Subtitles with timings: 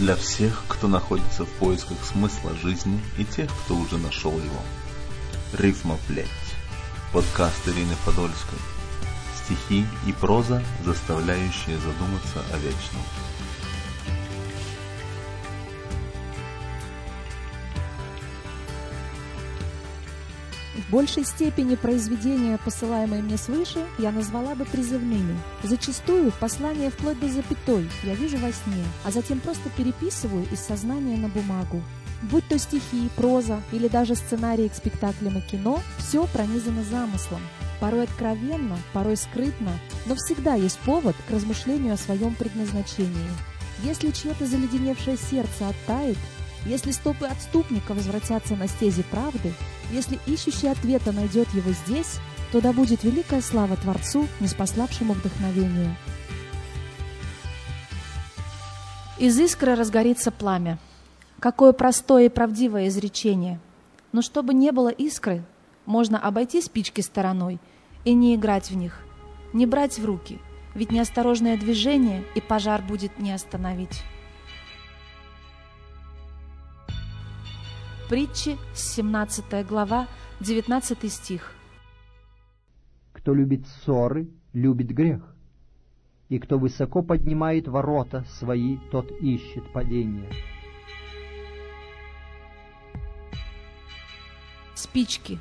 [0.00, 4.62] для всех, кто находится в поисках смысла жизни и тех, кто уже нашел его.
[5.52, 6.26] Рифма плеть.
[7.12, 8.58] Подкаст Ирины Подольской.
[9.44, 13.02] Стихи и проза, заставляющие задуматься о вечном.
[20.80, 25.36] В большей степени произведения, посылаемые мне свыше, я назвала бы призывными.
[25.62, 31.16] Зачастую послание вплоть до запятой я вижу во сне, а затем просто переписываю из сознания
[31.18, 31.82] на бумагу.
[32.22, 37.40] Будь то стихи, проза или даже сценарии к спектаклям и кино, все пронизано замыслом.
[37.78, 39.72] Порой откровенно, порой скрытно,
[40.06, 43.30] но всегда есть повод к размышлению о своем предназначении.
[43.82, 46.18] Если чье-то заледеневшее сердце оттает,
[46.66, 49.52] если стопы отступника возвратятся на стези правды,
[49.92, 52.18] если ищущий ответа найдет его здесь,
[52.52, 55.96] то да будет великая слава Творцу, неспославшему вдохновение.
[59.18, 60.78] Из искры разгорится пламя.
[61.40, 63.60] Какое простое и правдивое изречение.
[64.12, 65.42] Но чтобы не было искры,
[65.86, 67.58] можно обойти спички стороной
[68.04, 69.00] и не играть в них,
[69.52, 70.38] не брать в руки,
[70.74, 74.02] ведь неосторожное движение и пожар будет не остановить.
[78.10, 80.08] Притчи, 17 глава,
[80.40, 81.52] 19 стих.
[83.12, 85.22] Кто любит ссоры, любит грех.
[86.28, 90.28] И кто высоко поднимает ворота свои, тот ищет падения.
[94.74, 95.38] Спички.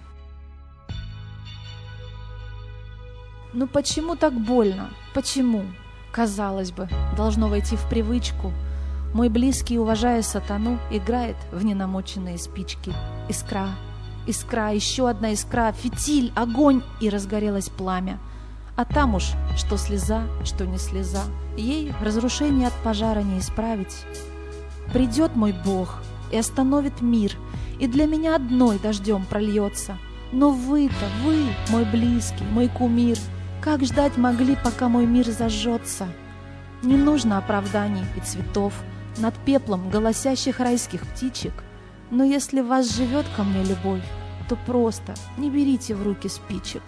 [3.52, 4.92] Ну почему так больно?
[5.16, 5.64] Почему?
[6.12, 8.54] Казалось бы, должно войти в привычку–
[9.14, 12.94] мой близкий, уважая сатану, играет в ненамоченные спички.
[13.28, 13.70] Искра,
[14.28, 18.20] искра, еще одна искра, фитиль, огонь, и разгорелось пламя.
[18.76, 21.24] А там уж, что слеза, что не слеза,
[21.58, 24.06] ей разрушение от пожара не исправить.
[24.94, 27.34] Придет мой Бог и остановит мир,
[27.80, 29.98] и для меня одной дождем прольется.
[30.32, 33.18] Но вы-то, вы, мой близкий, мой кумир,
[33.62, 36.08] как ждать могли, пока мой мир зажжется?
[36.84, 38.74] Не нужно оправданий и цветов,
[39.18, 41.54] над пеплом голосящих райских птичек.
[42.12, 44.04] Но если вас живет ко мне любовь,
[44.48, 46.84] то просто не берите в руки спичек.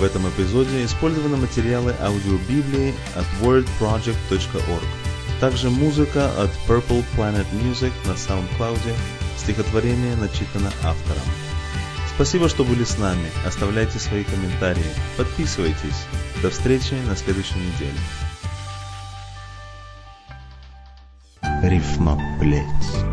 [0.00, 4.84] В этом эпизоде использованы материалы аудиобиблии от wordproject.org.
[5.40, 8.78] Также музыка от Purple Planet Music на SoundCloud,
[9.36, 11.49] стихотворение начитано автором.
[12.20, 13.30] Спасибо, что были с нами.
[13.46, 14.84] Оставляйте свои комментарии.
[15.16, 16.04] Подписывайтесь.
[16.42, 17.98] До встречи на следующей неделе.
[21.62, 23.09] Рифма плеть.